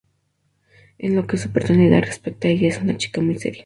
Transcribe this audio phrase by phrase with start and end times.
[0.97, 3.59] En lo que a su personalidad respecta ella es una chica muy seria.